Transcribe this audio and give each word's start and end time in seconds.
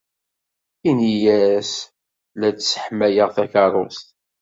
Ini-as 0.89 1.71
la 2.39 2.49
d-sseḥmayeɣ 2.51 3.29
takeṛṛust. 3.35 4.07